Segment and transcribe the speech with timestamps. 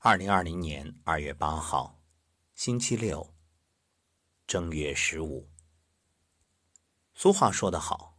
[0.00, 2.00] 二零二零年二月八号，
[2.54, 3.34] 星期六，
[4.46, 5.50] 正月十五。
[7.14, 8.16] 俗话说得好，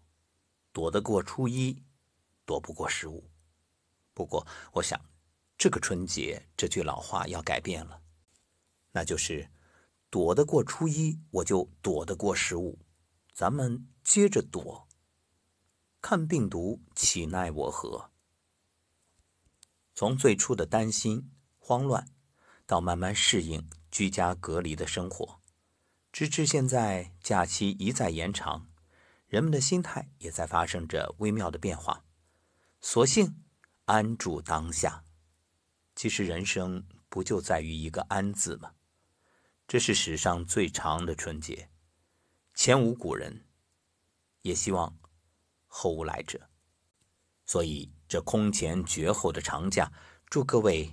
[0.74, 1.82] 躲得过初一，
[2.44, 3.32] 躲不过十五。
[4.14, 5.00] 不过，我想，
[5.58, 8.02] 这个春节这句老话要改变了，
[8.92, 9.50] 那就是
[10.10, 12.78] 躲得过初一，我就躲得过十五。
[13.34, 14.86] 咱们接着躲，
[16.02, 18.12] 看病毒岂奈我何？
[19.96, 21.32] 从最初的担心。
[21.70, 22.08] 慌乱，
[22.66, 25.40] 到慢慢适应居家隔离的生活，
[26.12, 28.68] 直至现在假期一再延长，
[29.28, 32.04] 人们的心态也在发生着微妙的变化。
[32.82, 33.44] 索性
[33.86, 35.04] 安住当下。
[35.96, 38.72] 其实人生不就在于一个“安”字吗？
[39.68, 41.70] 这是史上最长的春节，
[42.56, 43.46] 前无古人，
[44.42, 44.98] 也希望
[45.68, 46.50] 后无来者。
[47.46, 49.94] 所以这空前绝后的长假，
[50.32, 50.92] 祝各位。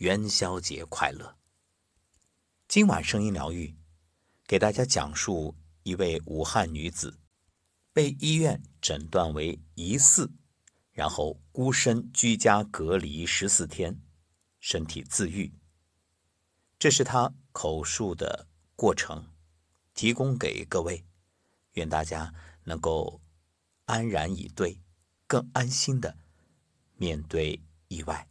[0.00, 1.36] 元宵节快乐！
[2.66, 3.76] 今晚声音疗愈，
[4.46, 7.20] 给大家讲述一位武汉女子
[7.92, 10.32] 被医院诊断为疑似，
[10.92, 14.00] 然后孤身居家隔离十四天，
[14.58, 15.52] 身体自愈。
[16.78, 19.28] 这是她口述的过程，
[19.92, 21.04] 提供给各位，
[21.72, 22.32] 愿大家
[22.64, 23.20] 能够
[23.84, 24.80] 安然以对，
[25.26, 26.16] 更安心的
[26.96, 28.29] 面对意外。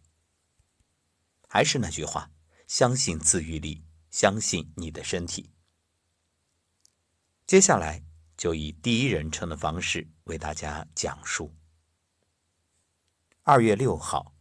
[1.51, 2.31] 还是那句话，
[2.67, 5.49] 相信自愈力，相信你的身体。
[7.47, 8.03] 接下来
[8.37, 11.51] 就以第一人称的方式为大家讲述。
[13.41, 14.35] 二月六号，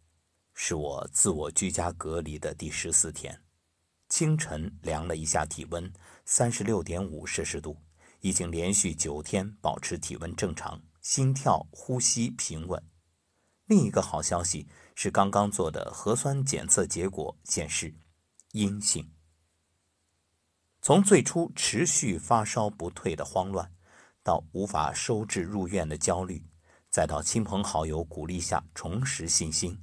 [0.52, 3.42] 是我自我居家隔离的第十四天。
[4.10, 5.90] 清晨量了一下体温，
[6.26, 7.80] 三十六点五摄氏度，
[8.20, 12.82] 已经连续九天保持体温正常，心跳、呼吸平稳。
[13.68, 17.94] 另一个好消息是，刚刚做的核酸检测结果显示
[18.52, 19.06] 阴性。
[20.80, 23.70] 从最初持续发烧不退的慌乱，
[24.22, 26.42] 到无法收治入院的焦虑，
[26.88, 29.78] 再到亲朋好友鼓励下重拾信心，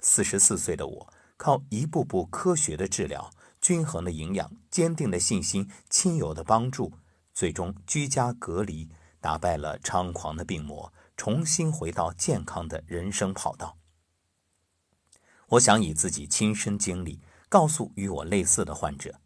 [0.00, 3.30] 四十四岁的我靠一步步科学的治疗、
[3.62, 6.92] 均衡的营养、坚定的信心、亲友的帮助，
[7.32, 8.86] 最终居家隔离，
[9.18, 10.92] 打败了猖狂的病魔。
[11.18, 13.76] 重新回到健康的人生跑道。
[15.48, 19.20] 我想以自己亲身经历告诉与我类似的患者：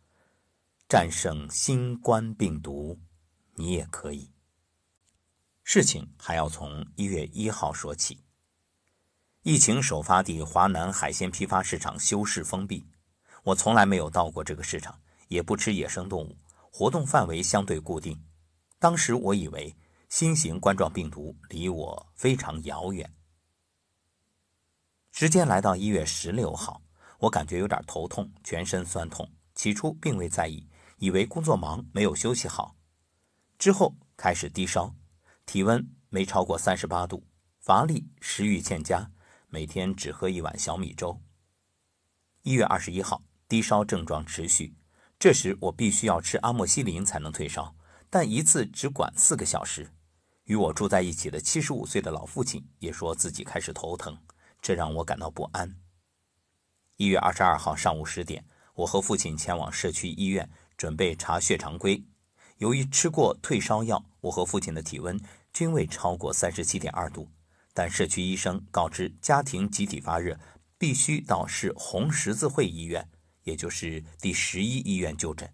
[0.89, 2.99] 战胜新冠病毒，
[3.57, 4.33] 你也可以。
[5.63, 8.25] 事情还要从一月一号说起。
[9.43, 12.89] 疫情首发地华南海鲜批发市场休市封闭，
[13.45, 14.99] 我从来没有到过这个市场，
[15.29, 16.39] 也不吃野生动物，
[16.71, 18.25] 活动范围相对固定。
[18.79, 19.77] 当时我以为。
[20.13, 23.15] 新型冠状病毒离我非常遥远。
[25.11, 26.83] 时间来到一月十六号，
[27.19, 29.27] 我感觉有点头痛，全身酸痛。
[29.55, 30.69] 起初并未在意，
[30.99, 32.77] 以为工作忙没有休息好。
[33.59, 34.95] 之后开始低烧，
[35.47, 37.27] 体温没超过三十八度，
[37.59, 39.11] 乏力，食欲欠佳，
[39.49, 41.23] 每天只喝一碗小米粥。
[42.43, 44.77] 一月二十一号，低烧症状持续，
[45.19, 47.75] 这时我必须要吃阿莫西林才能退烧，
[48.11, 49.91] 但一次只管四个小时。
[50.53, 54.19] 与我住在一起的七十五岁的老父亲也说自己开始头疼，
[54.61, 55.75] 这让我感到不安。
[56.99, 62.05] 一月二十二号上午十点，我和父亲前往社区医院准备查血常规。
[62.59, 65.19] 由于吃过退烧药，我和父亲的体温
[65.55, 67.31] 均未超过三十七点二度，
[67.73, 70.39] 但社区医生告知家庭集体发热，
[70.77, 73.09] 必须到市红十字会医院，
[73.45, 75.51] 也就是第十一医院就诊。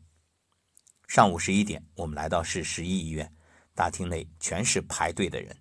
[1.06, 3.32] 上午十一点，我们来到市十一医院。
[3.78, 5.56] 大厅内全是排队的人，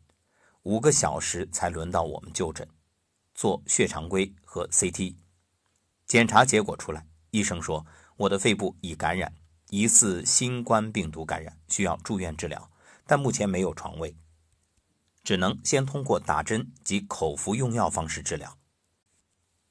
[0.63, 2.67] 五个小时才轮到我们就诊，
[3.35, 5.17] 做血常规和 CT。
[6.07, 7.85] 检查结果出来，医生说
[8.15, 9.35] 我的肺部已感染，
[9.69, 12.71] 疑似新冠病毒感染，需要住院治疗，
[13.05, 14.17] 但目前没有床位，
[15.23, 18.57] 只能先通过打针及口服用药方式治疗。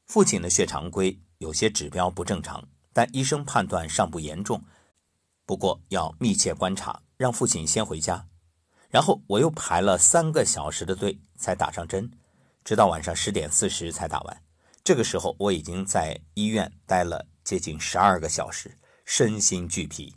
[0.05, 4.63] 父亲的血常规有些指标不正常，但医生判断尚不严重，
[5.45, 8.28] 不过要密切观察，让父亲先回家。
[8.88, 12.10] 然后我又排了三个小时的队才打上针，
[12.65, 14.42] 直到晚上十点四十才打完。
[14.84, 20.15] 这个时候我已经在医院待了接近十二个小时，身心俱疲。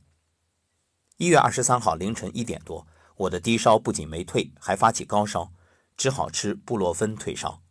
[1.18, 2.88] 一月二十三号凌晨一点多，
[3.18, 5.52] 我的低烧不仅没退，还发起高烧，
[5.98, 7.62] 只好吃布洛芬退烧。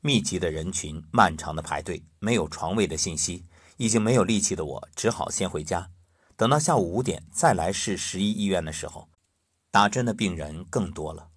[0.00, 3.46] 密集的人群，漫长的排队，没有床位的信息，
[3.78, 5.90] 已经没有力气的我只好先回家。
[6.36, 9.08] 等到下午五点再来市十一医院的时候。
[9.72, 11.30] 打针的病人更多了，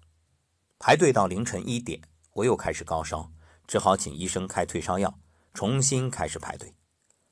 [0.78, 2.02] 排队到凌晨一点，
[2.34, 3.32] 我又开始高烧，
[3.66, 5.18] 只好请医生开退烧药。
[5.54, 6.74] 重新开始排队。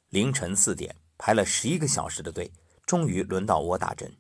[0.09, 2.51] 凌晨四点排了十一个小时的队，
[2.87, 4.17] 终于轮到我打针。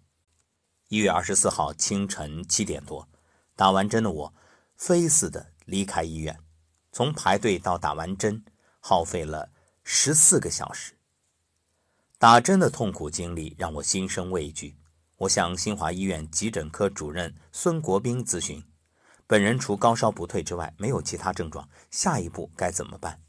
[0.88, 3.08] 一月二十四号清晨七点多，
[3.56, 4.34] 打完针的我
[4.76, 6.38] 飞似的离开医院。
[6.92, 8.44] 从排队到打完针，
[8.80, 9.48] 耗费了
[9.82, 10.98] 十四个小时。
[12.18, 14.76] 打针的痛苦经历让我心生畏惧。
[15.16, 18.62] 我向新华医院急诊科主任孙国兵咨询，
[19.26, 23.20] 本人除高烧不退之外，没有其他症状，下一步该怎么办？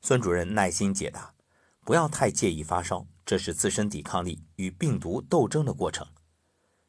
[0.00, 1.34] 孙主任耐心解答。
[1.82, 6.06] 不要太介意发烧，这是自身抵抗力与病毒斗争的过程。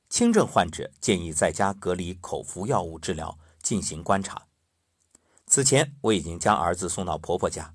[0.09, 4.47] 轻症患者建议在家隔离，口服药物治疗，进行观察。
[5.47, 7.73] 此前我已经将儿子送到婆婆家。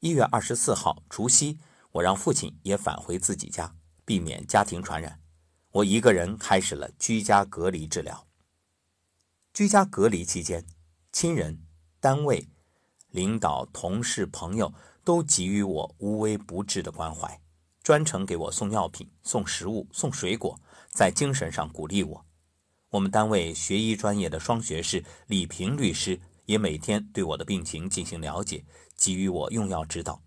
[0.00, 1.58] 一月二十四号除夕，
[1.92, 3.74] 我让父亲也返回自己家，
[4.04, 5.20] 避免家庭传染。
[5.76, 8.26] 我一个人开始了居家隔离治疗。
[9.52, 10.64] 居家隔离期间，
[11.12, 11.66] 亲人、
[12.00, 12.48] 单位、
[13.10, 14.72] 领导、同事、朋友。
[15.04, 17.40] 都给予我无微不至的关怀，
[17.80, 22.26] 专程给我送药品、送食物、送水果，在精神上鼓励我。
[22.90, 28.64] 我们单位学医专业的双学士李平律师也每天对我的病情进行了解，
[28.96, 30.20] 给予我用药指导。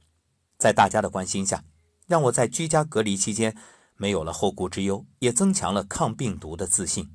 [0.58, 1.62] 在大家的关心下，
[2.08, 3.54] 让我在居家隔离期间
[4.00, 7.12] 没有了后顾之忧，也增强了抗病毒的自信。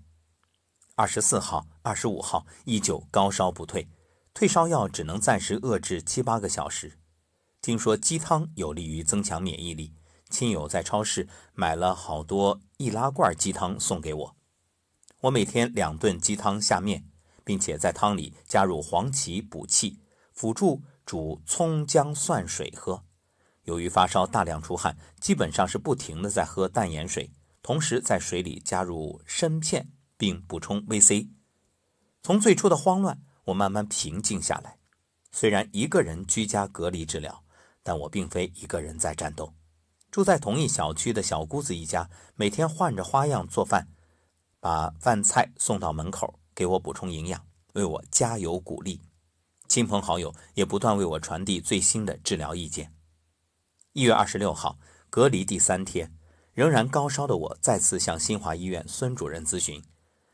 [0.95, 3.89] 二十四号、二十五号依旧高烧不退，
[4.35, 6.99] 退烧药只能暂时遏制七八个小时。
[7.63, 9.95] 听说鸡汤有利于增强免疫力，
[10.29, 14.37] 亲友在超市买了好多易拉罐鸡汤送给我。
[15.23, 17.07] 我每天两顿鸡汤下面，
[17.43, 20.01] 并且在汤里加入黄芪补气，
[20.35, 23.04] 辅助煮葱姜蒜水喝。
[23.65, 27.31] 由于发烧大量出汗，基本上是不停的在喝淡盐水，
[27.63, 31.29] 同时在水里加入参片，并补充 VC。
[32.23, 34.79] 从最初的慌乱，我慢慢平静下来。
[35.31, 37.43] 虽然一个人居家隔离治疗。
[37.87, 39.53] 但我并非一个人在战斗，
[40.11, 43.89] 住在同一小区的小姑子一家，每天换着花样做饭，
[44.59, 49.03] 把饭菜送到门口，给我补充营养，为我加油鼓励。
[49.69, 52.91] 亲朋好友也不断为我传递最新的治疗意见。
[53.97, 54.77] 一月二十六号，
[55.09, 56.13] 隔离第三天，
[56.53, 59.81] 仍然高烧的我再次向新华医院孙主任咨询，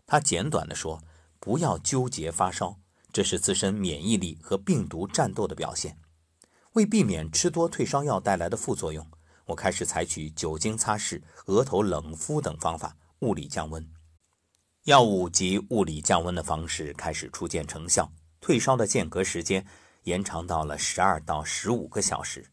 [0.07, 1.03] 他简短地说
[1.39, 2.79] ：“不要纠结发烧，
[3.12, 5.99] 这是自身免疫力和病毒战斗的表现。”
[6.73, 9.07] 为避免吃多退烧药带来的副作用，
[9.45, 13.87] 我开始采取酒精擦拭、额头冷敷等方法，物理降温。
[14.85, 18.11] 药物及物理降温的方式开始初见成效，
[18.41, 19.67] 退烧的间隔时间
[20.05, 22.47] 延长到了十二到十五个小时。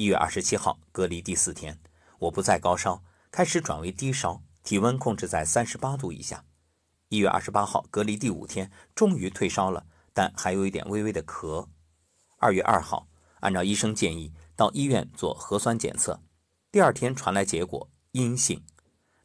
[0.00, 1.78] 一月二十七号隔离第四天，
[2.20, 6.42] 我不再高烧，开始转为低烧，体温控制在三十八度以下。
[7.10, 11.66] 一月二十八号隔离第五天，终于退烧了，但还有一点微微的咳。
[12.38, 13.08] 二月二号，
[13.40, 16.18] 按照医生建议到医院做核酸检测，
[16.72, 18.64] 第二天传来结果阴性。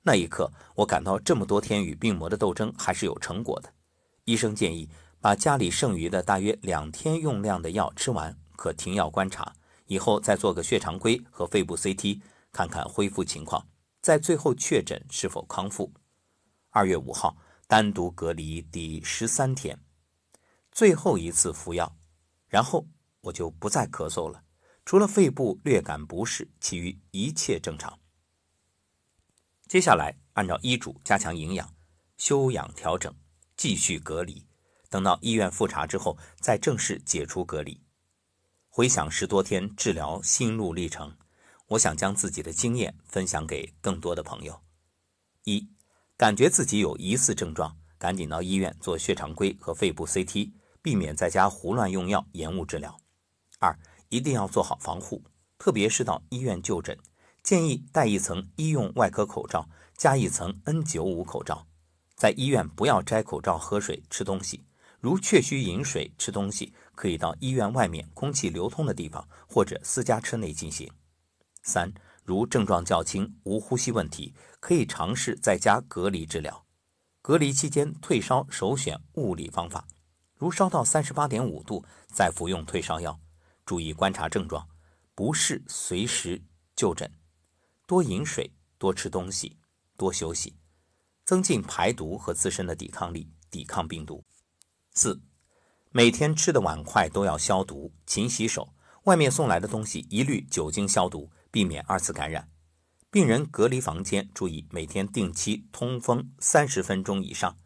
[0.01, 3.71] 那一刻，我感到这么多天与病魔的斗争还是有成果的。
[4.25, 4.89] 医生建议
[5.21, 12.21] 把家里剩余的大约两天用量的药吃完，可停药观察，以后再做个血常规和肺部 CT，
[12.51, 13.67] 看看恢复情况，
[14.01, 15.93] 在最后确诊是否康复。
[16.69, 17.37] 二月五号，
[17.67, 19.79] 单独隔离第十三天，
[20.71, 21.97] 最后一次服药，
[22.47, 22.87] 然后。
[23.25, 24.43] 我就不再咳嗽了，
[24.85, 27.97] 除了肺部略感不适，其余一切正常。
[29.67, 31.73] 接下来按照医嘱加强营养、
[32.17, 33.11] 休养调整，
[33.57, 34.45] 继续隔离。
[34.91, 37.81] 等到医院复查之后，再正式解除隔离。
[38.77, 41.15] 回想十多天治疗心路历程，
[41.67, 44.59] 我想将自己的经验分享给更多的朋友：
[45.45, 45.69] 一、
[46.17, 50.51] 感觉自己有疑似症状，赶紧到医院做血常规和肺部 CT，
[50.81, 52.99] 避免在家胡乱用药延误治疗。
[53.59, 53.79] 二
[54.09, 55.23] 一定要做好防护，
[55.57, 56.99] 特别是到医院就诊，
[57.41, 61.65] 建议戴一层医用外科口罩，加一层 N95 口罩。
[62.17, 64.65] 在医院不要摘口罩喝水、吃东西。
[65.05, 70.91] 如确需饮水、吃东西，可以到医院外面空气流通的地方或者私家车内进行。
[71.61, 71.93] 三
[72.23, 76.65] 如症状较轻、无呼吸问题，可以尝试在家隔离治疗。
[77.21, 79.87] 隔离期间退烧首选物理方法，
[80.39, 83.19] 如烧到三十八点五度，再服用退烧药。
[83.63, 84.67] 注意观察症状，
[85.13, 86.41] 不适随时
[86.75, 87.07] 就诊，
[87.85, 89.55] 多饮水，多吃东西，
[89.95, 90.55] 多休息，
[91.25, 94.24] 增进排毒和自身的抵抗力，抵抗病毒。
[94.97, 95.21] 四，
[95.91, 98.73] 每天吃的碗筷都要消毒，勤洗手。
[99.03, 102.49] 外面送来的东西一律酒精消毒，避免二次感染。
[103.11, 107.57] 病人隔离房间注意每天定期通风三十分钟以上。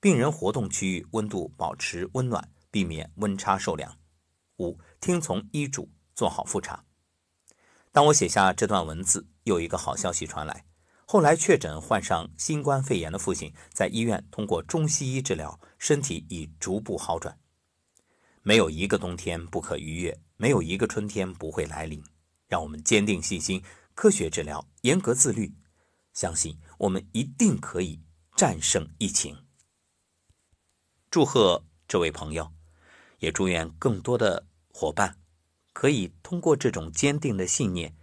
[0.00, 3.98] 病人活动区域温度保持温暖，避免温差受凉。
[4.58, 4.78] 五。
[5.00, 6.84] 听从医嘱，做好复查。
[7.90, 10.64] 当我写下这段文字，有一个好消息传来：
[11.10, 17.40] 后来确诊患上新冠肺炎的父亲，在医院通过中西医治疗，身体已逐步好转。
[18.42, 22.04] 没有一个冬天不可逾越，没有一个春天不会来临。
[22.46, 25.54] 让我们坚定信心，科学治疗，严格自律，
[26.12, 28.02] 相信我们一定可以
[28.36, 29.34] 战胜疫情。
[31.10, 32.52] 祝贺这位朋友，
[33.20, 35.16] 也祝愿更多的伙伴
[35.72, 37.96] 可以通过这种坚定的信念，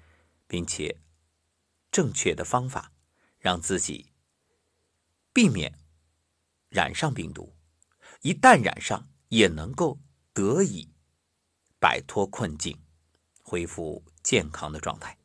[0.48, 0.98] 并且
[1.92, 2.92] 正确的方法，
[3.46, 4.12] 让自己
[5.32, 5.78] 避免
[6.70, 7.56] 染上病毒。
[8.24, 10.00] 一旦染上，也能够
[10.34, 10.90] 得以
[11.80, 12.82] 摆脱困境，
[13.44, 14.04] 恢复。
[14.24, 15.16] 健康的状态，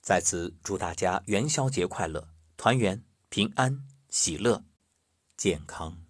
[0.00, 4.64] 在此祝大家元宵节快乐，团圆、平安、喜乐、
[5.36, 6.01] 健康。